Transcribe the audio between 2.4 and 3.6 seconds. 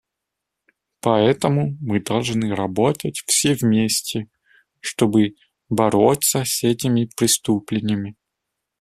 работать все